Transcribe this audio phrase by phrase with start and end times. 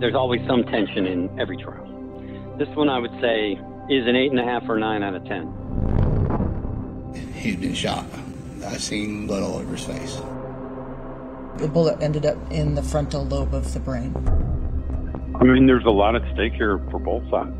[0.00, 1.86] There's always some tension in every trial.
[2.58, 3.52] This one, I would say,
[3.90, 5.46] is an eight and a half or nine out of ten.
[7.34, 8.06] He'd been shot.
[8.64, 10.16] I seen blood all over his face.
[11.56, 14.14] The bullet ended up in the frontal lobe of the brain.
[15.34, 17.56] I mean, there's a lot at stake here for both sides.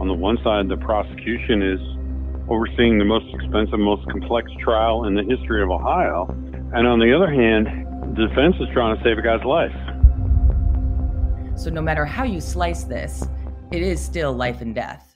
[0.00, 1.80] On the one side, the prosecution is
[2.48, 6.26] overseeing the most expensive, most complex trial in the history of Ohio.
[6.74, 7.85] And on the other hand,
[8.16, 9.74] the defense is trying to save a guy's life.
[11.58, 13.22] So, no matter how you slice this,
[13.70, 15.14] it is still life and death.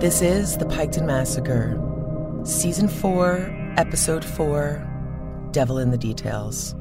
[0.00, 1.78] This is The Piketon Massacre,
[2.44, 4.88] Season 4, Episode 4
[5.52, 6.74] Devil in the Details.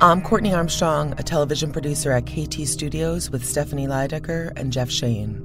[0.00, 5.43] I'm Courtney Armstrong, a television producer at KT Studios with Stephanie Lydecker and Jeff Shane.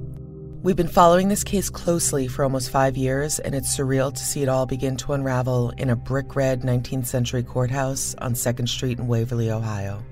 [0.62, 4.42] We've been following this case closely for almost five years, and it's surreal to see
[4.42, 8.98] it all begin to unravel in a brick red 19th century courthouse on 2nd Street
[8.98, 10.04] in Waverly, Ohio,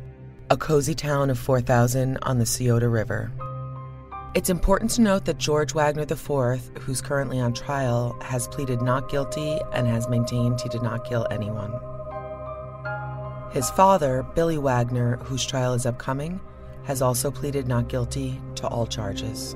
[0.48, 3.30] a cozy town of 4,000 on the Scioto River.
[4.34, 9.10] It's important to note that George Wagner IV, who's currently on trial, has pleaded not
[9.10, 11.78] guilty and has maintained he did not kill anyone.
[13.50, 16.40] His father, Billy Wagner, whose trial is upcoming,
[16.84, 19.54] has also pleaded not guilty to all charges.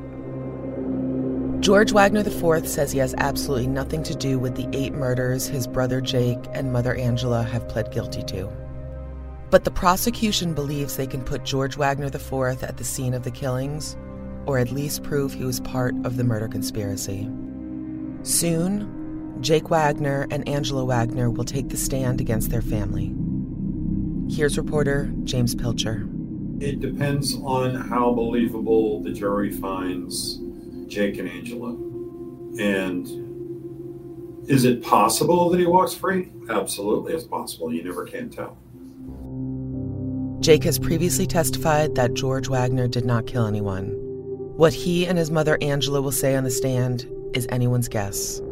[1.62, 5.68] George Wagner IV says he has absolutely nothing to do with the eight murders his
[5.68, 8.50] brother Jake and mother Angela have pled guilty to.
[9.48, 13.30] But the prosecution believes they can put George Wagner IV at the scene of the
[13.30, 13.96] killings,
[14.44, 17.30] or at least prove he was part of the murder conspiracy.
[18.24, 23.14] Soon, Jake Wagner and Angela Wagner will take the stand against their family.
[24.34, 26.08] Here's reporter James Pilcher.
[26.58, 30.41] It depends on how believable the jury finds
[30.92, 31.70] Jake and Angela.
[32.60, 33.08] And
[34.48, 36.30] is it possible that he walks free?
[36.50, 37.72] Absolutely, it's possible.
[37.72, 38.58] You never can tell.
[40.40, 43.92] Jake has previously testified that George Wagner did not kill anyone.
[44.56, 48.42] What he and his mother Angela will say on the stand is anyone's guess.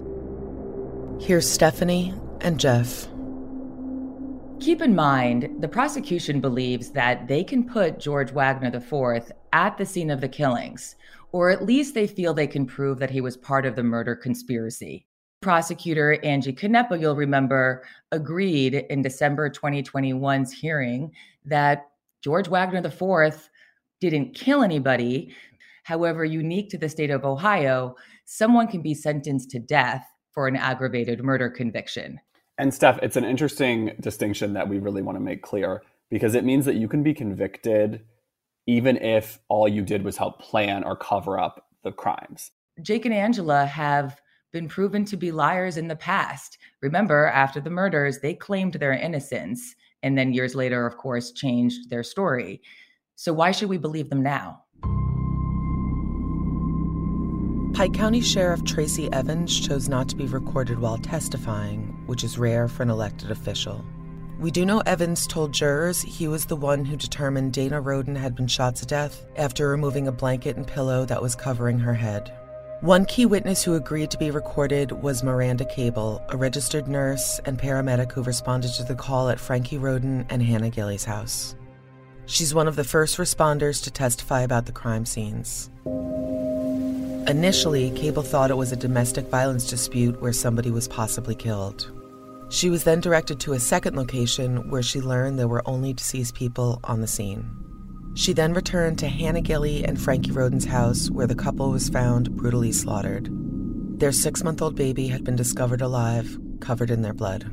[1.20, 3.06] Here's Stephanie and Jeff.
[4.60, 9.86] Keep in mind, the prosecution believes that they can put George Wagner IV at the
[9.86, 10.96] scene of the killings,
[11.32, 14.14] or at least they feel they can prove that he was part of the murder
[14.16, 15.06] conspiracy.
[15.40, 17.82] Prosecutor Angie Canepa, you'll remember,
[18.12, 21.12] agreed in December 2021's hearing
[21.44, 21.88] that
[22.22, 23.48] George Wagner IV
[24.00, 25.34] didn't kill anybody.
[25.84, 27.96] However, unique to the state of Ohio,
[28.26, 32.20] someone can be sentenced to death for an aggravated murder conviction.
[32.58, 36.44] And Steph, it's an interesting distinction that we really want to make clear because it
[36.44, 38.02] means that you can be convicted
[38.66, 42.50] even if all you did was help plan or cover up the crimes.
[42.82, 44.20] Jake and Angela have
[44.52, 46.58] been proven to be liars in the past.
[46.82, 51.90] Remember, after the murders, they claimed their innocence and then years later, of course, changed
[51.90, 52.62] their story.
[53.16, 54.62] So why should we believe them now?
[57.74, 62.66] Pike County Sheriff Tracy Evans chose not to be recorded while testifying, which is rare
[62.66, 63.84] for an elected official.
[64.40, 68.34] We do know Evans told jurors he was the one who determined Dana Rhoden had
[68.34, 72.32] been shot to death after removing a blanket and pillow that was covering her head.
[72.80, 77.58] One key witness who agreed to be recorded was Miranda Cable, a registered nurse and
[77.58, 81.54] paramedic who responded to the call at Frankie Rhoden and Hannah Gilley's house.
[82.24, 85.68] She's one of the first responders to testify about the crime scenes.
[87.28, 91.92] Initially, Cable thought it was a domestic violence dispute where somebody was possibly killed.
[92.50, 96.34] She was then directed to a second location where she learned there were only deceased
[96.34, 97.48] people on the scene.
[98.14, 102.36] She then returned to Hannah Gilley and Frankie Rhoden's house, where the couple was found
[102.36, 103.28] brutally slaughtered.
[104.00, 107.48] Their six month old baby had been discovered alive, covered in their blood.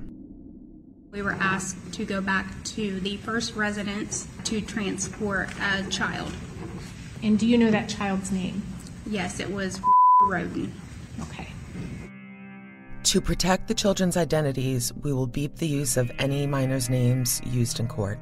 [1.12, 6.34] We were asked to go back to the first residence to transport a child.
[7.22, 8.64] And do you know that child's name?
[9.06, 9.80] Yes, it was
[10.22, 10.72] Rhoden.
[11.22, 11.50] Okay.
[13.07, 17.80] To protect the children's identities, we will beep the use of any minors' names used
[17.80, 18.19] in court.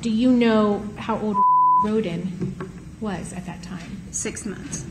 [0.00, 1.36] Do you know how old
[1.84, 2.30] Rhoden
[3.00, 4.02] was at that time?
[4.12, 4.84] Six months.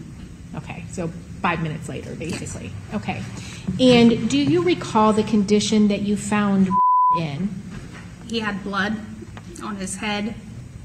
[0.56, 1.08] Okay, so
[1.42, 2.70] five minutes later, basically.
[2.94, 3.24] Okay.
[3.80, 6.68] And do you recall the condition that you found
[7.18, 7.48] in?
[8.28, 8.98] He had blood
[9.64, 10.36] on his head,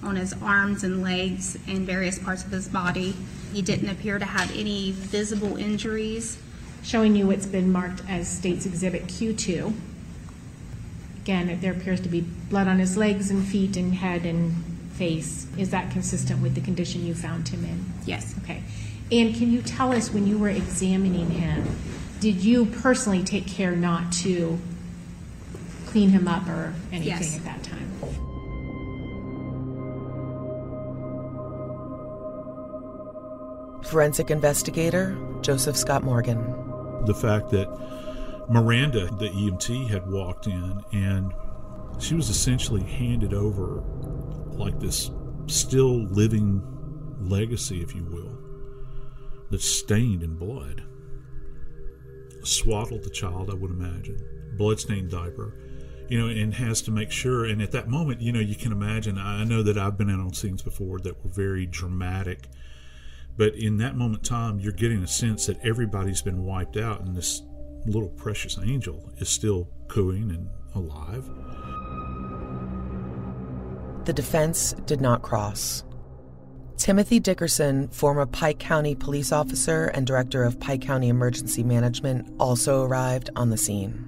[0.05, 3.17] on his arms and legs, and various parts of his body.
[3.53, 6.39] He didn't appear to have any visible injuries.
[6.83, 9.73] Showing you what's been marked as State's Exhibit Q2.
[11.23, 14.55] Again, there appears to be blood on his legs and feet and head and
[14.93, 15.47] face.
[15.59, 17.85] Is that consistent with the condition you found him in?
[18.07, 18.35] Yes.
[18.43, 18.63] Okay.
[19.13, 21.77] And can you tell us when you were examining him,
[22.21, 24.59] did you personally take care not to
[25.87, 27.37] clean him up or anything Yes.
[27.37, 27.91] at that time?
[33.85, 36.70] Forensic investigator Joseph Scott Morgan.
[37.07, 37.69] The fact that
[38.49, 41.33] Miranda, the EMT, had walked in and
[41.99, 43.83] she was essentially handed over
[44.53, 45.11] like this
[45.47, 46.63] still living
[47.21, 48.39] legacy, if you will,
[49.51, 50.83] that's stained in blood.
[52.43, 54.19] Swaddled the child, I would imagine,
[54.57, 55.55] bloodstained diaper,
[56.09, 57.45] you know, and has to make sure.
[57.45, 59.19] And at that moment, you know, you can imagine.
[59.19, 62.49] I know that I've been out on scenes before that were very dramatic
[63.37, 67.17] but in that moment time, you're getting a sense that everybody's been wiped out, and
[67.17, 67.43] this
[67.87, 71.25] little precious angel is still cooing and alive.
[74.05, 75.85] The defense did not cross.
[76.77, 82.83] Timothy Dickerson, former Pike County police officer and director of Pike County Emergency Management, also
[82.85, 84.07] arrived on the scene.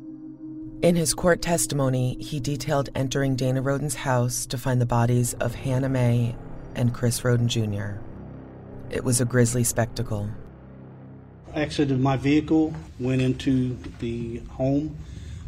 [0.82, 5.54] In his court testimony, he detailed entering Dana Rhoden's house to find the bodies of
[5.54, 6.34] Hannah May
[6.74, 8.00] and Chris Rhoden Jr.
[8.92, 10.28] It was a grisly spectacle.
[11.54, 14.98] exited my vehicle, went into the home.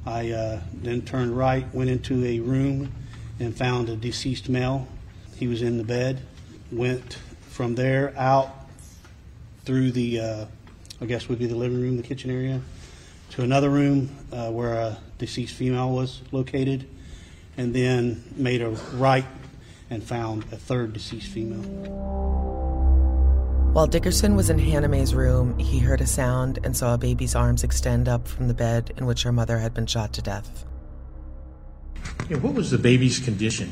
[0.06, 2.90] I uh, then turned right, went into a room,
[3.38, 4.88] and found a deceased male.
[5.36, 6.22] He was in the bed.
[6.72, 7.18] Went
[7.50, 8.50] from there out
[9.66, 10.46] through the, uh,
[11.02, 12.62] I guess would be the living room, the kitchen area,
[13.32, 16.88] to another room uh, where a deceased female was located,
[17.58, 19.26] and then made a right
[19.90, 22.63] and found a third deceased female.
[23.74, 27.34] While Dickerson was in Hannah Mae's room, he heard a sound and saw a baby's
[27.34, 30.64] arms extend up from the bed in which her mother had been shot to death.
[32.30, 33.70] Yeah, what was the baby's condition?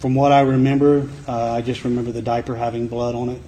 [0.00, 3.40] From what I remember, uh, I just remember the diaper having blood on it.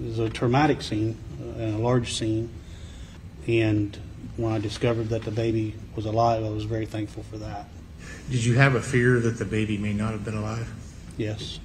[0.00, 2.48] It was a traumatic scene, uh, and a large scene.
[3.46, 3.98] And
[4.38, 7.68] when I discovered that the baby was alive, I was very thankful for that.
[8.30, 10.72] Did you have a fear that the baby may not have been alive?
[11.18, 11.60] Yes.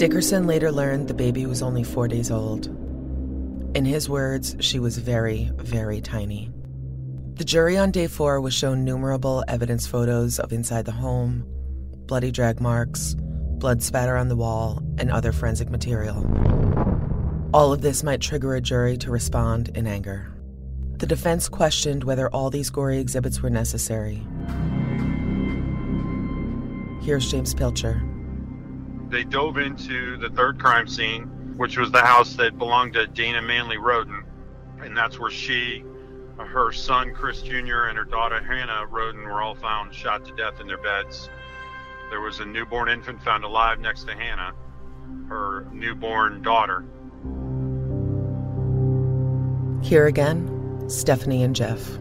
[0.00, 2.68] Dickerson later learned the baby was only four days old.
[3.76, 6.50] In his words, she was very, very tiny.
[7.34, 11.44] The jury on day four was shown numerable evidence photos of inside the home,
[12.06, 13.14] bloody drag marks,
[13.58, 16.24] blood spatter on the wall, and other forensic material.
[17.52, 20.32] All of this might trigger a jury to respond in anger.
[20.96, 24.26] The defense questioned whether all these gory exhibits were necessary.
[27.02, 28.02] Here's James Pilcher.
[29.10, 31.24] They dove into the third crime scene,
[31.56, 34.22] which was the house that belonged to Dana Manley Rhoden.
[34.82, 35.84] And that's where she,
[36.38, 40.60] her son Chris Jr., and her daughter Hannah Rhoden were all found shot to death
[40.60, 41.28] in their beds.
[42.08, 44.54] There was a newborn infant found alive next to Hannah.
[45.28, 46.84] her newborn daughter.
[49.82, 51.98] Here again, Stephanie and Jeff.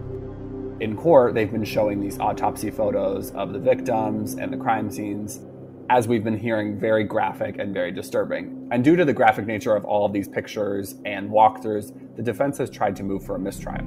[0.79, 5.41] In court, they've been showing these autopsy photos of the victims and the crime scenes,
[5.89, 8.67] as we've been hearing, very graphic and very disturbing.
[8.72, 12.60] And due to the graphic nature of all of these pictures and walkthroughs, the defense
[12.60, 13.84] has tried to move for a mistrial.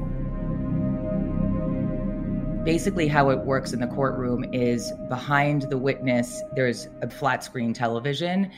[2.65, 7.73] Basically, how it works in the courtroom is behind the witness, there's a flat screen
[7.73, 8.51] television.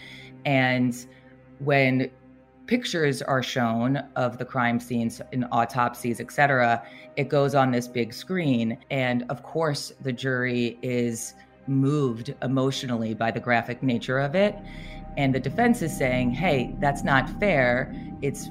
[0.46, 0.94] And
[1.58, 2.10] when
[2.66, 6.82] pictures are shown of the crime scenes in autopsies, etc.,
[7.16, 8.78] it goes on this big screen.
[8.90, 11.34] And of course, the jury is
[11.66, 14.56] moved emotionally by the graphic nature of it.
[15.16, 17.94] And the defense is saying, hey, that's not fair.
[18.20, 18.50] It's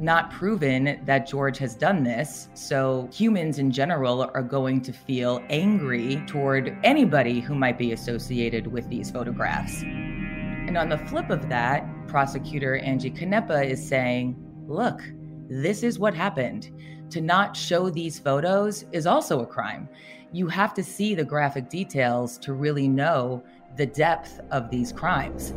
[0.00, 2.48] not proven that George has done this.
[2.54, 8.68] So humans in general are going to feel angry toward anybody who might be associated
[8.68, 9.82] with these photographs.
[9.82, 14.36] And on the flip of that, prosecutor Angie Canepa is saying,
[14.66, 15.02] look,
[15.48, 16.70] this is what happened.
[17.10, 19.88] To not show these photos is also a crime.
[20.30, 23.42] You have to see the graphic details to really know
[23.76, 25.52] the depth of these crimes.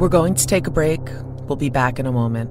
[0.00, 1.00] We're going to take a break.
[1.42, 2.50] We'll be back in a moment.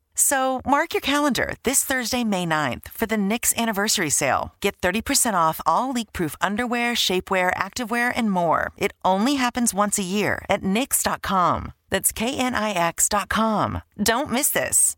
[0.23, 4.53] So mark your calendar this Thursday, May 9th for the Knix anniversary sale.
[4.61, 8.71] Get 30% off all leak-proof underwear, shapewear, activewear, and more.
[8.77, 11.73] It only happens once a year at Knix.com.
[11.89, 13.81] That's K-N-I-X.com.
[14.01, 14.95] Don't miss this.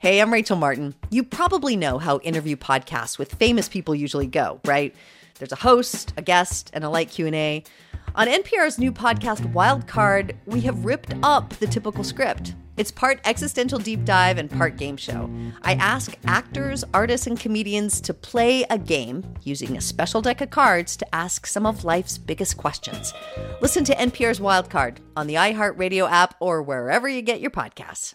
[0.00, 0.96] Hey, I'm Rachel Martin.
[1.10, 4.92] You probably know how interview podcasts with famous people usually go, right?
[5.38, 7.62] There's a host, a guest, and a light Q&A.
[8.16, 12.56] On NPR's new podcast Wildcard, we have ripped up the typical script.
[12.76, 15.30] It's part existential deep dive and part game show.
[15.62, 20.50] I ask actors, artists, and comedians to play a game using a special deck of
[20.50, 23.14] cards to ask some of life's biggest questions.
[23.62, 28.14] Listen to NPR's Wildcard on the iHeartRadio app or wherever you get your podcasts.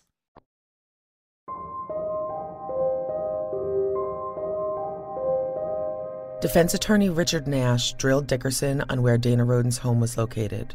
[6.41, 10.74] Defense attorney Richard Nash drilled Dickerson on where Dana Rhoden's home was located.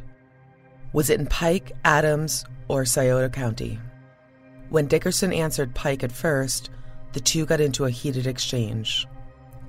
[0.97, 3.79] Was it in Pike, Adams, or Scioto County?
[4.71, 6.71] When Dickerson answered Pike at first,
[7.12, 9.07] the two got into a heated exchange.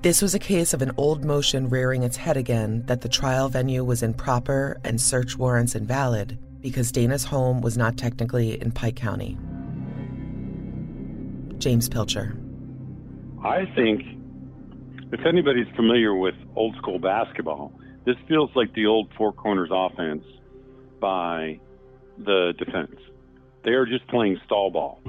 [0.00, 3.50] This was a case of an old motion rearing its head again that the trial
[3.50, 8.96] venue was improper and search warrants invalid because Dana's home was not technically in Pike
[8.96, 9.36] County.
[11.58, 12.38] James Pilcher.
[13.44, 14.00] I think
[15.12, 20.24] if anybody's familiar with old school basketball, this feels like the old four corners offense
[21.00, 21.60] by
[22.18, 22.96] the defense.
[23.64, 25.00] They are just playing stall ball.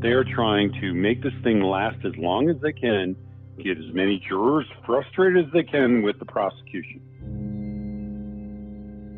[0.00, 3.16] They are trying to make this thing last as long as they can,
[3.62, 7.00] get as many jurors frustrated as they can with the prosecution.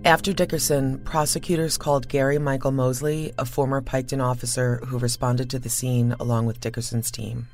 [0.04, 5.68] After Dickerson, prosecutors called Gary Michael Mosley, a former Piketon officer who responded to the
[5.68, 7.48] scene along with Dickerson's team.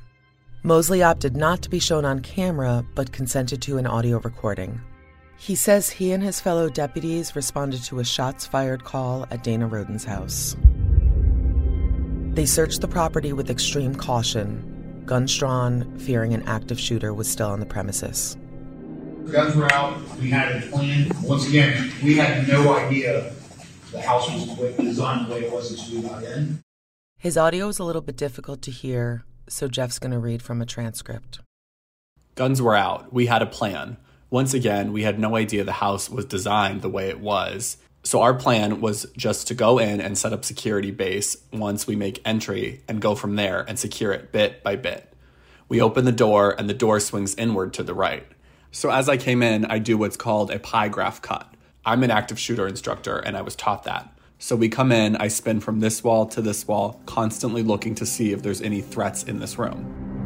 [0.63, 4.79] Mosley opted not to be shown on camera, but consented to an audio recording.
[5.37, 9.67] He says he and his fellow deputies responded to a shots fired call at Dana
[9.67, 10.55] Rhoden's house.
[12.33, 17.49] They searched the property with extreme caution, guns drawn, fearing an active shooter was still
[17.49, 18.37] on the premises.
[19.31, 19.97] Guns were out.
[20.19, 21.11] We had a plan.
[21.23, 23.33] Once again, we had no idea
[23.91, 26.61] the house was designed the way it was until we got in.
[27.17, 30.61] His audio is a little bit difficult to hear, so Jeff's going to read from
[30.61, 31.39] a transcript.
[32.35, 33.13] Guns were out.
[33.13, 33.97] We had a plan.
[34.29, 37.77] Once again, we had no idea the house was designed the way it was.
[38.03, 41.95] So our plan was just to go in and set up security base once we
[41.95, 45.11] make entry and go from there and secure it bit by bit.
[45.69, 48.25] We open the door and the door swings inward to the right.
[48.71, 51.51] So as I came in, I do what's called a pie graph cut.
[51.85, 54.11] I'm an active shooter instructor and I was taught that.
[54.37, 58.05] So we come in, I spin from this wall to this wall, constantly looking to
[58.05, 60.24] see if there's any threats in this room.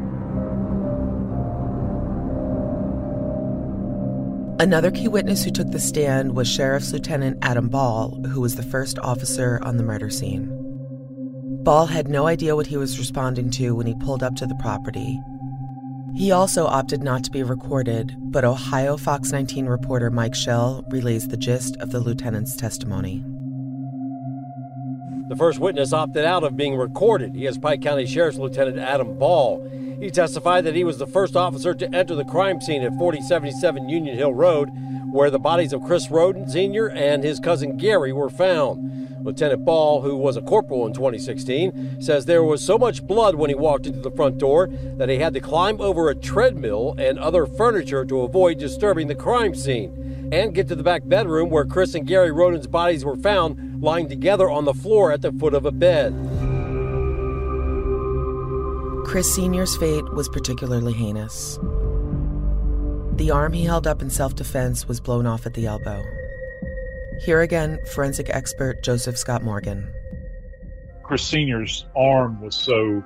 [4.60, 8.62] Another key witness who took the stand was Sheriff's Lieutenant Adam Ball, who was the
[8.62, 10.48] first officer on the murder scene.
[11.64, 14.54] Ball had no idea what he was responding to when he pulled up to the
[14.56, 15.18] property,
[16.14, 21.28] he also opted not to be recorded, but Ohio Fox 19 reporter Mike Shell relays
[21.28, 23.24] the gist of the lieutenant's testimony.
[25.28, 27.36] The first witness opted out of being recorded.
[27.36, 29.64] He is Pike County Sheriff's Lieutenant Adam Ball.
[30.00, 33.88] He testified that he was the first officer to enter the crime scene at 4077
[33.88, 34.70] Union Hill Road,
[35.12, 36.88] where the bodies of Chris Rhoden Sr.
[36.88, 39.08] and his cousin Gary were found.
[39.22, 43.50] Lieutenant Ball, who was a corporal in 2016, says there was so much blood when
[43.50, 47.18] he walked into the front door that he had to climb over a treadmill and
[47.18, 51.66] other furniture to avoid disturbing the crime scene and get to the back bedroom where
[51.66, 55.52] Chris and Gary Rhoden's bodies were found lying together on the floor at the foot
[55.52, 56.49] of a bed.
[59.10, 61.58] Chris Sr.'s fate was particularly heinous.
[63.16, 66.04] The arm he held up in self defense was blown off at the elbow.
[67.18, 69.92] Here again, forensic expert Joseph Scott Morgan.
[71.02, 73.02] Chris Sr.'s arm was so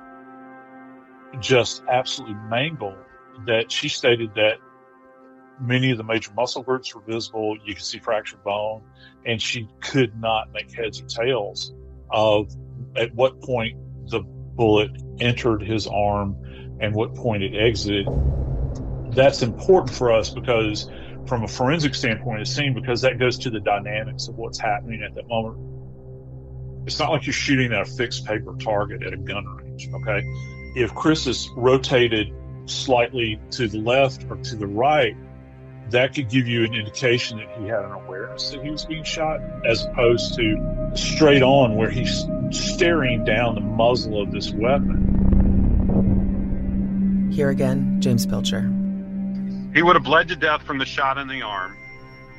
[1.39, 2.97] just absolutely mangled
[3.47, 4.59] that she stated that
[5.59, 7.57] many of the major muscle groups were visible.
[7.65, 8.83] You could see fractured bone,
[9.25, 11.73] and she could not make heads or tails
[12.11, 12.55] of
[12.95, 13.75] at what point
[14.11, 14.23] the
[14.55, 16.35] bullet entered his arm
[16.79, 18.07] and what point it exited.
[19.11, 20.89] That's important for us because
[21.27, 25.03] from a forensic standpoint of scene because that goes to the dynamics of what's happening
[25.03, 25.57] at that moment.
[26.87, 30.23] It's not like you're shooting at a fixed paper target at a gun range, okay?
[30.75, 32.31] If Chris is rotated
[32.65, 35.15] slightly to the left or to the right,
[35.89, 39.03] that could give you an indication that he had an awareness that he was being
[39.03, 45.11] shot, as opposed to straight on where he's staring down the muzzle of this weapon.
[47.31, 48.61] Here again, James Pilcher.
[49.73, 51.75] He would have bled to death from the shot in the arm.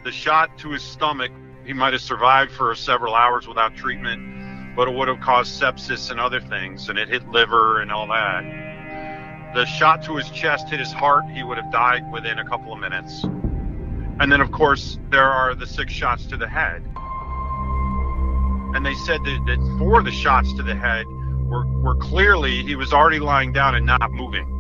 [0.04, 1.32] The shot to his stomach,
[1.66, 6.10] he might have survived for several hours without treatment, but it would have caused sepsis
[6.10, 9.52] and other things, and it hit liver and all that.
[9.54, 11.24] The shot to his chest hit his heart.
[11.30, 13.24] He would have died within a couple of minutes.
[14.18, 16.82] And then, of course, there are the six shots to the head.
[18.74, 22.62] And they said that, that four of the shots to the head were, were clearly
[22.62, 24.52] he was already lying down and not moving.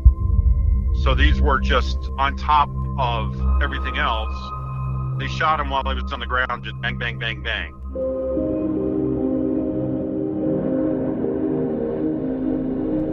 [1.02, 4.34] So these were just on top of everything else.
[5.18, 7.74] They shot him while he was on the ground, just bang, bang, bang, bang.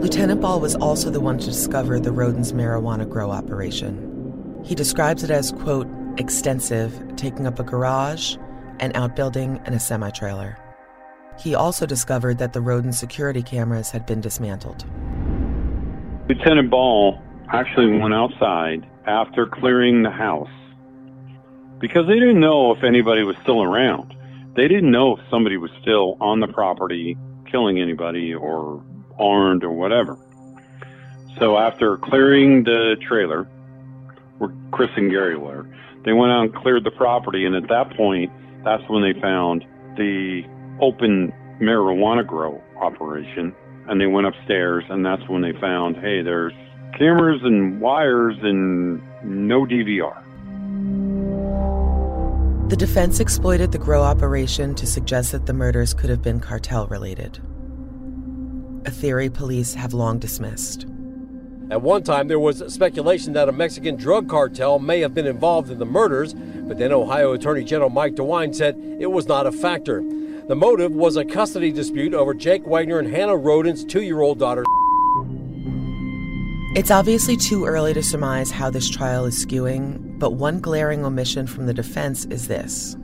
[0.00, 4.62] Lieutenant Ball was also the one to discover the Rhoden's marijuana grow operation.
[4.62, 8.36] He describes it as, quote, extensive, taking up a garage,
[8.80, 10.58] an outbuilding, and a semi trailer.
[11.38, 14.84] He also discovered that the Rhoden security cameras had been dismantled.
[16.28, 17.20] Lieutenant Ball
[17.52, 20.48] actually went outside after clearing the house
[21.78, 24.14] because they didn't know if anybody was still around.
[24.56, 27.18] They didn't know if somebody was still on the property
[27.50, 28.82] killing anybody or
[29.18, 30.16] armed or whatever.
[31.38, 33.44] So after clearing the trailer,
[34.38, 35.66] where Chris and Gary were,
[36.04, 37.44] they went out and cleared the property.
[37.44, 38.32] And at that point,
[38.64, 39.64] that's when they found
[39.96, 40.44] the
[40.80, 43.54] open marijuana grow operation.
[43.86, 46.54] And they went upstairs, and that's when they found, hey, there's
[46.98, 50.22] cameras and wires and no DVR.
[52.70, 56.86] The defense exploited the grow operation to suggest that the murders could have been cartel
[56.86, 57.40] related.
[58.86, 60.86] A theory police have long dismissed.
[61.70, 65.70] At one time, there was speculation that a Mexican drug cartel may have been involved
[65.70, 69.52] in the murders, but then Ohio Attorney General Mike DeWine said it was not a
[69.52, 70.02] factor.
[70.46, 74.38] The motive was a custody dispute over Jake Wagner and Hannah Rhoden's two year old
[74.38, 74.62] daughter.
[76.76, 81.46] It's obviously too early to surmise how this trial is skewing, but one glaring omission
[81.46, 82.94] from the defense is this.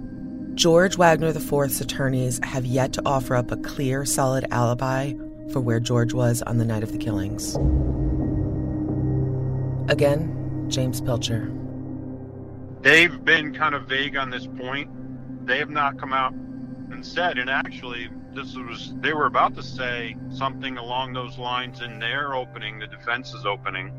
[0.55, 5.15] George Wagner IV's attorneys have yet to offer up a clear, solid alibi
[5.51, 7.57] for where George was on the night of the killings.
[9.91, 11.51] Again, James Pilcher.
[12.83, 14.91] They've been kind of vague on this point.
[15.47, 16.35] They have not come out
[16.93, 21.81] and said, and actually, this was they were about to say something along those lines
[21.81, 23.93] in their opening, the defense's opening,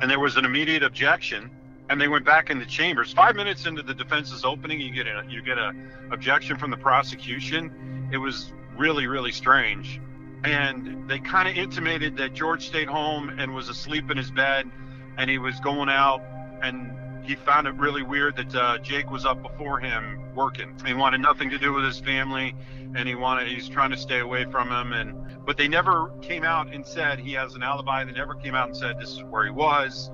[0.00, 1.50] and there was an immediate objection,
[1.88, 3.12] and they went back in the chambers.
[3.12, 5.72] Five minutes into the defense's opening, you get a you get a
[6.10, 8.08] objection from the prosecution.
[8.12, 10.00] It was really really strange,
[10.44, 14.70] and they kind of intimated that George stayed home and was asleep in his bed,
[15.16, 16.22] and he was going out
[16.62, 20.74] and he found it really weird that uh, Jake was up before him working.
[20.84, 22.54] He wanted nothing to do with his family,
[22.94, 24.92] and he wanted he's trying to stay away from him.
[24.92, 28.04] And but they never came out and said he has an alibi.
[28.04, 30.10] They never came out and said this is where he was.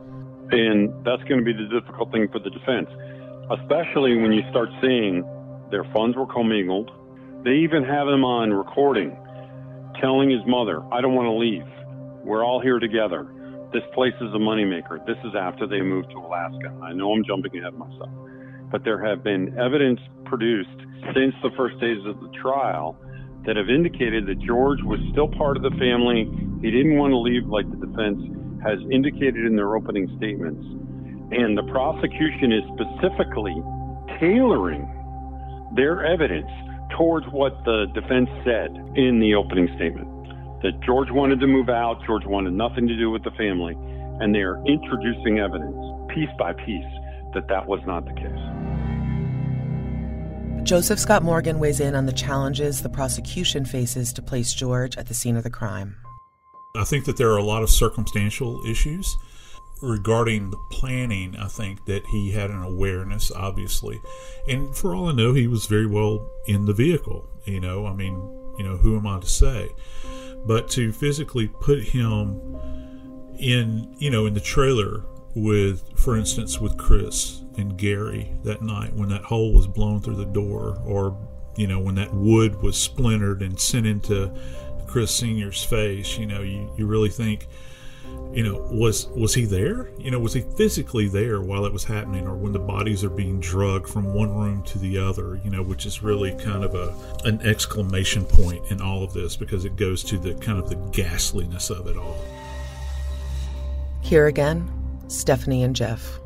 [0.50, 2.88] And that's going to be the difficult thing for the defense,
[3.50, 5.24] especially when you start seeing
[5.70, 6.90] their funds were commingled.
[7.44, 9.16] They even have him on recording
[10.00, 11.66] telling his mother, I don't want to leave.
[12.24, 13.26] We're all here together.
[13.72, 15.04] This place is a moneymaker.
[15.04, 16.72] This is after they moved to Alaska.
[16.82, 18.08] I know I'm jumping ahead of myself,
[18.72, 20.78] but there have been evidence produced
[21.12, 22.96] since the first days of the trial
[23.44, 26.24] that have indicated that George was still part of the family.
[26.62, 28.24] He didn't want to leave, like the defense
[28.64, 30.64] has indicated in their opening statements.
[31.36, 33.60] And the prosecution is specifically
[34.18, 34.88] tailoring
[35.76, 36.48] their evidence
[36.96, 40.08] towards what the defense said in the opening statement
[40.62, 43.74] that George wanted to move out, George wanted nothing to do with the family,
[44.20, 45.76] and they are introducing evidence
[46.14, 46.92] piece by piece
[47.34, 48.68] that that was not the case.
[50.64, 55.06] Joseph Scott Morgan weighs in on the challenges the prosecution faces to place George at
[55.06, 55.96] the scene of the crime.
[56.76, 59.16] I think that there are a lot of circumstantial issues
[59.80, 61.36] regarding the planning.
[61.36, 64.00] I think that he had an awareness, obviously,
[64.48, 67.24] and for all I know, he was very well in the vehicle.
[67.46, 68.14] You know, I mean,
[68.58, 69.70] you know, who am I to say?
[70.48, 72.56] But to physically put him
[73.38, 78.94] in, you know, in the trailer with, for instance, with Chris and Gary that night
[78.94, 81.16] when that hole was blown through the door, or
[81.58, 84.32] you know, when that wood was splintered and sent into
[84.86, 87.46] Chris Senior's face, you know, you, you really think,
[88.32, 89.90] you know, was was he there?
[89.98, 93.10] You know, was he physically there while it was happening, or when the bodies are
[93.10, 95.40] being drugged from one room to the other?
[95.42, 96.94] You know, which is really kind of a
[97.26, 100.76] an exclamation point in all of this because it goes to the kind of the
[100.92, 102.16] ghastliness of it all.
[104.02, 104.70] Here again,
[105.08, 106.20] Stephanie and Jeff.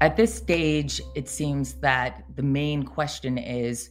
[0.00, 3.90] At this stage, it seems that the main question is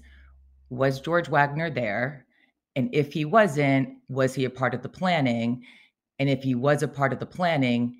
[0.69, 2.25] Was George Wagner there?
[2.75, 5.63] And if he wasn't, was he a part of the planning?
[6.19, 7.97] And if he was a part of the planning,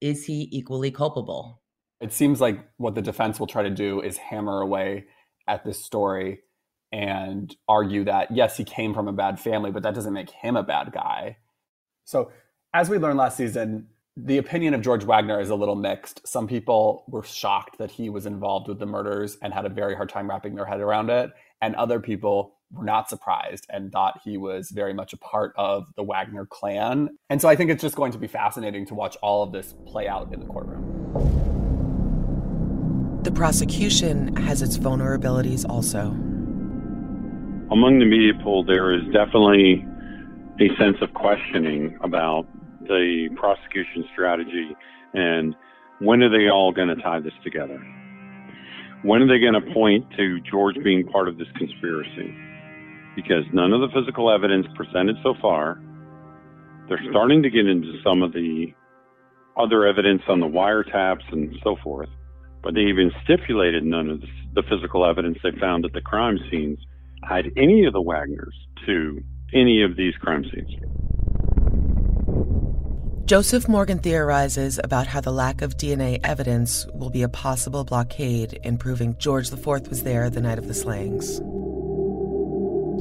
[0.00, 1.62] is he equally culpable?
[2.00, 5.06] It seems like what the defense will try to do is hammer away
[5.48, 6.40] at this story
[6.92, 10.56] and argue that, yes, he came from a bad family, but that doesn't make him
[10.56, 11.38] a bad guy.
[12.04, 12.30] So,
[12.72, 16.26] as we learned last season, the opinion of George Wagner is a little mixed.
[16.26, 19.96] Some people were shocked that he was involved with the murders and had a very
[19.96, 21.30] hard time wrapping their head around it.
[21.60, 25.86] And other people were not surprised and thought he was very much a part of
[25.96, 27.10] the Wagner clan.
[27.30, 29.74] And so I think it's just going to be fascinating to watch all of this
[29.86, 30.82] play out in the courtroom.
[33.22, 36.08] The prosecution has its vulnerabilities also.
[37.70, 39.86] Among the media pool, there is definitely
[40.60, 42.46] a sense of questioning about
[42.86, 44.76] the prosecution strategy
[45.14, 45.56] and
[46.00, 47.78] when are they all going to tie this together?
[49.02, 52.34] When are they going to point to George being part of this conspiracy?
[53.16, 55.80] Because none of the physical evidence presented so far,
[56.88, 58.74] they're starting to get into some of the
[59.56, 62.08] other evidence on the wiretaps and so forth,
[62.62, 66.78] but they even stipulated none of the, physical evidence they found at the crime scenes
[67.28, 68.54] tied any of the Wagners
[68.86, 69.20] to
[69.52, 70.70] any of these crime scenes.
[73.24, 78.60] Joseph Morgan theorizes about how the lack of DNA evidence will be a possible blockade
[78.62, 81.40] in proving George IV was there the night of the slayings.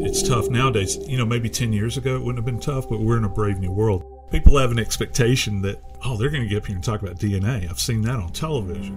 [0.05, 0.97] It's tough nowadays.
[1.07, 3.29] You know, maybe 10 years ago it wouldn't have been tough, but we're in a
[3.29, 4.29] brave new world.
[4.31, 7.17] People have an expectation that, oh, they're going to get up here and talk about
[7.17, 7.69] DNA.
[7.69, 8.95] I've seen that on television.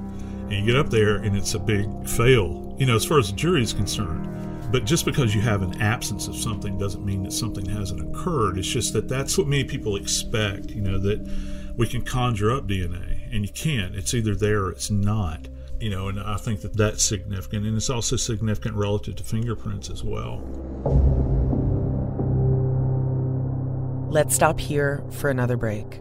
[0.51, 3.31] And you get up there and it's a big fail, you know, as far as
[3.31, 4.73] the jury is concerned.
[4.73, 8.59] But just because you have an absence of something doesn't mean that something hasn't occurred.
[8.59, 11.25] It's just that that's what many people expect, you know, that
[11.77, 13.95] we can conjure up DNA, and you can't.
[13.95, 15.47] It's either there or it's not,
[15.81, 17.67] you know, and I think that that's significant.
[17.67, 20.43] And it's also significant relative to fingerprints as well.
[24.11, 26.01] Let's stop here for another break.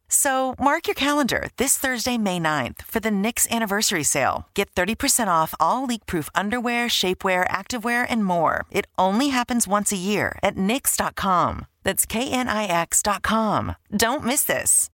[0.13, 4.45] So mark your calendar this Thursday, May 9th for the Knix anniversary sale.
[4.53, 8.65] Get 30% off all leak-proof underwear, shapewear, activewear, and more.
[8.71, 11.65] It only happens once a year at Knix.com.
[11.83, 13.75] That's K-N-I-X.com.
[13.95, 14.89] Don't miss this.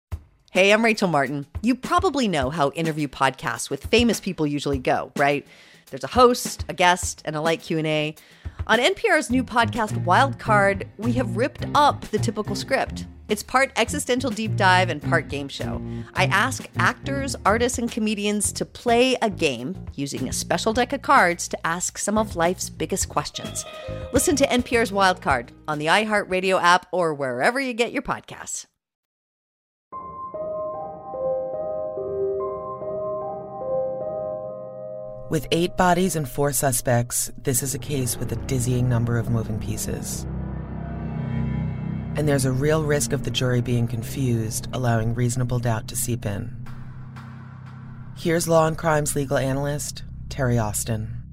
[0.50, 1.46] Hey, I'm Rachel Martin.
[1.62, 5.46] You probably know how interview podcasts with famous people usually go, right?
[5.90, 8.16] There's a host, a guest, and a light Q&A.
[8.66, 13.06] On NPR's new podcast Wildcard, we have ripped up the typical script.
[13.28, 15.80] It's part existential deep dive and part game show.
[16.14, 21.00] I ask actors, artists, and comedians to play a game using a special deck of
[21.00, 23.64] cards to ask some of life's biggest questions.
[24.12, 28.66] Listen to NPR's Wildcard on the iHeartRadio app or wherever you get your podcasts.
[35.30, 39.30] With eight bodies and four suspects, this is a case with a dizzying number of
[39.30, 40.26] moving pieces.
[42.16, 46.24] And there's a real risk of the jury being confused, allowing reasonable doubt to seep
[46.24, 46.64] in.
[48.16, 51.23] Here's Law and Crimes legal analyst, Terry Austin.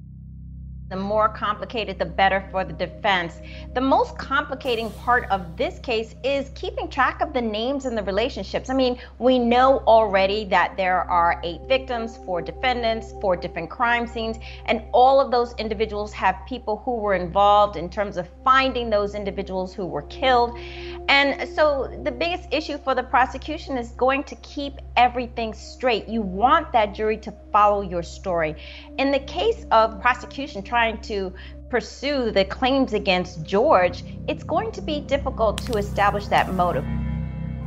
[0.92, 3.40] The more complicated, the better for the defense.
[3.74, 8.04] The most complicating part of this case is keeping track of the names and the
[8.04, 8.70] relationships.
[8.70, 14.06] I mean, we know already that there are eight victims, four defendants, four different crime
[14.06, 18.90] scenes, and all of those individuals have people who were involved in terms of finding
[18.90, 20.60] those individuals who were killed.
[21.08, 26.10] And so the biggest issue for the prosecution is going to keep everything straight.
[26.10, 28.56] You want that jury to follow your story.
[28.98, 31.34] In the case of prosecution trying to
[31.70, 36.86] pursue the claims against George, it's going to be difficult to establish that motive.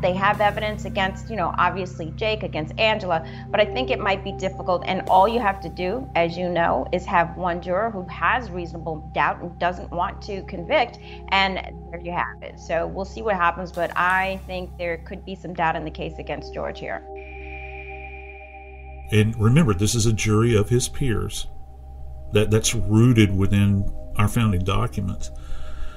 [0.02, 4.22] They have evidence against, you know, obviously Jake, against Angela, but I think it might
[4.22, 4.82] be difficult.
[4.84, 8.50] And all you have to do, as you know, is have one juror who has
[8.50, 10.98] reasonable doubt and doesn't want to convict,
[11.30, 11.56] and
[11.90, 12.60] there you have it.
[12.60, 15.90] So we'll see what happens, but I think there could be some doubt in the
[15.90, 17.02] case against George here.
[19.10, 21.46] And remember, this is a jury of his peers
[22.32, 25.30] that that's rooted within our founding documents.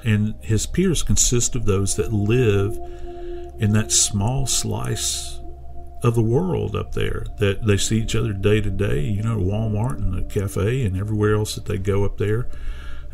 [0.04, 2.76] And his peers consist of those that live
[3.58, 5.40] in that small slice
[6.02, 9.36] of the world up there that they see each other day to day, you know,
[9.36, 12.48] Walmart and the cafe and everywhere else that they go up there.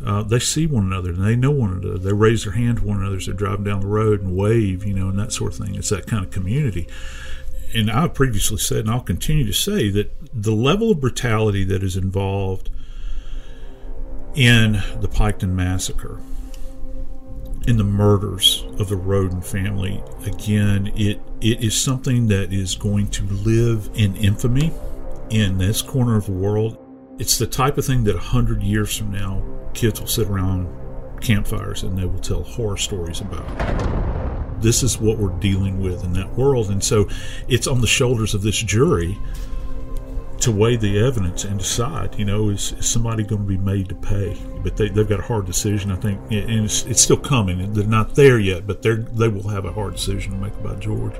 [0.04, 1.96] Uh, they see one another and they know one another.
[1.96, 4.84] They raise their hand to one another as they're driving down the road and wave,
[4.84, 5.76] you know, and that sort of thing.
[5.76, 6.86] It's that kind of community.
[7.74, 11.82] And I've previously said, and I'll continue to say, that the level of brutality that
[11.82, 12.70] is involved
[14.34, 16.20] in the Piketon massacre,
[17.66, 23.08] in the murders of the Rhoden family, again, it it is something that is going
[23.08, 24.72] to live in infamy
[25.30, 26.78] in this corner of the world.
[27.18, 30.68] It's the type of thing that a hundred years from now, kids will sit around
[31.20, 34.23] campfires and they will tell horror stories about.
[34.64, 37.06] This is what we're dealing with in that world, and so
[37.48, 39.18] it's on the shoulders of this jury
[40.40, 43.90] to weigh the evidence and decide, you know, is, is somebody going to be made
[43.90, 44.36] to pay?
[44.62, 47.74] But they, they've got a hard decision, I think, and it's, it's still coming.
[47.74, 50.80] They're not there yet, but they they will have a hard decision to make about
[50.80, 51.14] George.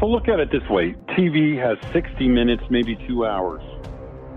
[0.00, 3.62] So look at it this way TV has 60 minutes, maybe two hours,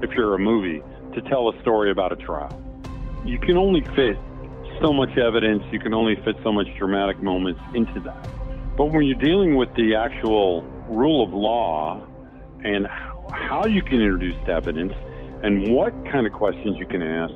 [0.01, 2.61] if you're a movie, to tell a story about a trial.
[3.25, 4.17] You can only fit
[4.81, 8.29] so much evidence, you can only fit so much dramatic moments into that.
[8.77, 12.05] But when you're dealing with the actual rule of law
[12.63, 12.87] and
[13.31, 14.93] how you can introduce evidence
[15.43, 17.33] and what kind of questions you can ask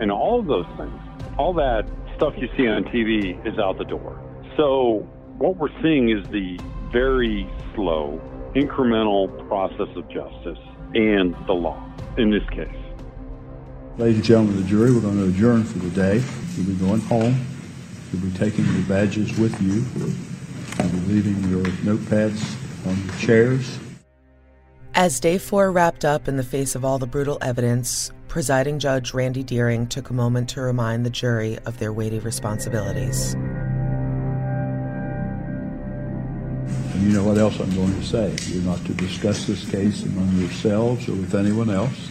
[0.00, 1.00] and all of those things,
[1.38, 1.84] all that
[2.16, 4.20] stuff you see on TV is out the door.
[4.56, 6.58] So what we're seeing is the
[6.92, 8.20] very slow,
[8.54, 10.62] incremental process of justice
[10.94, 11.82] and the law
[12.16, 12.83] in this case.
[13.96, 16.20] Ladies and gentlemen of the jury, we're going to adjourn for the day.
[16.56, 17.46] You'll be going home.
[18.12, 19.84] You'll be taking your badges with you.
[20.82, 22.42] You'll be leaving your notepads
[22.88, 23.78] on your chairs.
[24.96, 29.14] As day four wrapped up in the face of all the brutal evidence, presiding judge
[29.14, 33.34] Randy Deering took a moment to remind the jury of their weighty responsibilities.
[36.94, 38.34] And you know what else I'm going to say.
[38.52, 42.10] You're not to discuss this case among yourselves or with anyone else.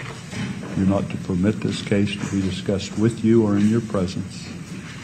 [0.75, 4.49] You're not to permit this case to be discussed with you or in your presence.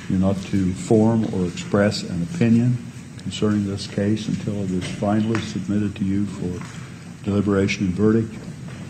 [0.10, 2.78] You're not to form or express an opinion
[3.20, 8.34] concerning this case until it is finally submitted to you for deliberation and verdict.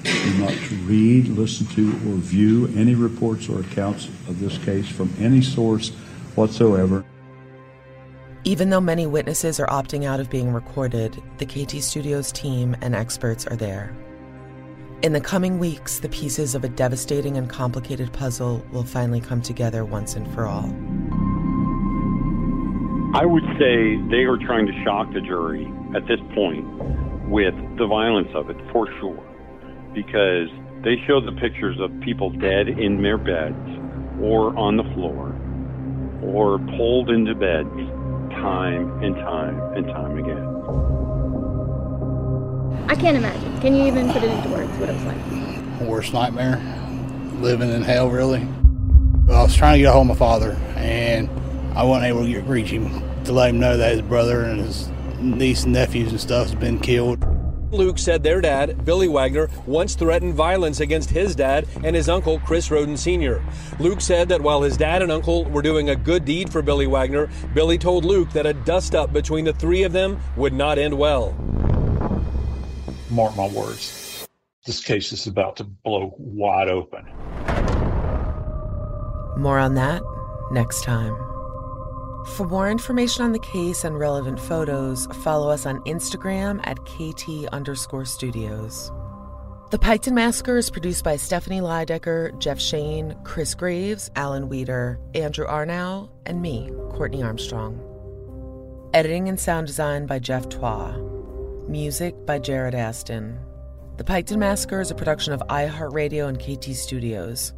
[0.05, 4.87] You're not to read, listen to, or view any reports or accounts of this case
[4.87, 5.89] from any source
[6.35, 7.03] whatsoever.
[8.45, 12.95] Even though many witnesses are opting out of being recorded, the KT Studios team and
[12.95, 13.93] experts are there.
[15.01, 19.41] In the coming weeks, the pieces of a devastating and complicated puzzle will finally come
[19.41, 20.65] together once and for all.
[23.15, 26.67] I would say they are trying to shock the jury at this point
[27.29, 29.23] with the violence of it, for sure,
[29.93, 30.49] because
[30.83, 33.55] they show the pictures of people dead in their beds
[34.21, 35.33] or on the floor
[36.21, 37.71] or pulled into beds
[38.35, 40.58] time and time and time again.
[42.89, 43.61] I can't imagine.
[43.61, 45.81] Can you even put it into words what it was like?
[45.87, 46.57] Worst nightmare.
[47.39, 48.41] Living in hell, really.
[49.29, 51.29] I was trying to get a hold of my father, and
[51.77, 54.61] I wasn't able to get, reach him to let him know that his brother and
[54.61, 57.23] his niece and nephews and stuff has been killed.
[57.71, 62.39] Luke said their dad, Billy Wagner, once threatened violence against his dad and his uncle,
[62.39, 63.45] Chris Rhoden Sr.
[63.77, 66.87] Luke said that while his dad and uncle were doing a good deed for Billy
[66.87, 70.79] Wagner, Billy told Luke that a dust up between the three of them would not
[70.79, 71.35] end well.
[73.09, 74.27] Mark my words,
[74.65, 77.05] this case is about to blow wide open.
[79.35, 80.03] More on that
[80.51, 81.15] next time.
[82.35, 87.51] For more information on the case and relevant photos, follow us on Instagram at KT
[87.51, 88.91] underscore studios.
[89.71, 95.45] The Piketon Massacre is produced by Stephanie Lydecker, Jeff Shane, Chris Graves, Alan Weeder, Andrew
[95.45, 97.79] Arnow, and me, Courtney Armstrong.
[98.93, 101.08] Editing and sound design by Jeff Twa.
[101.69, 103.39] Music by Jared Aston.
[103.97, 107.53] The Piketon Massacre is a production of iHeartRadio and KT Studios.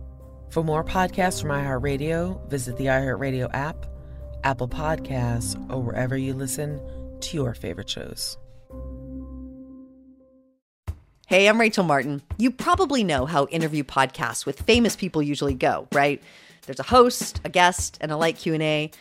[0.50, 3.86] For more podcasts from iHeartRadio, visit the iHeartRadio app,
[4.44, 6.82] Apple Podcasts, or wherever you listen
[7.22, 8.38] to your favorite shows.
[11.28, 12.22] Hey, I'm Rachel Martin.
[12.38, 16.22] You probably know how interview podcasts with famous people usually go, right?
[16.66, 18.92] There's a host, a guest, and a light Q&A.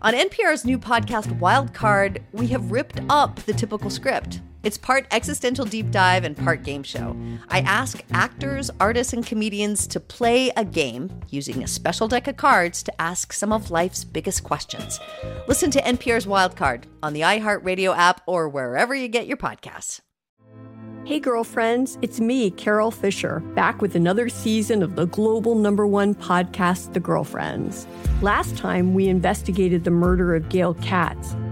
[0.00, 4.40] On NPR's new podcast Wildcard, we have ripped up the typical script.
[4.62, 7.16] It's part existential deep dive and part game show.
[7.48, 12.36] I ask actors, artists, and comedians to play a game using a special deck of
[12.36, 15.00] cards to ask some of life's biggest questions.
[15.48, 20.00] Listen to NPR's Wildcard on the iHeartRadio app or wherever you get your podcasts.
[21.06, 26.14] Hey, girlfriends, it's me, Carole Fisher, back with another season of the global number one
[26.14, 27.86] podcast, The Girlfriends.
[28.20, 31.34] Last time, we investigated the murder of Gail Katz.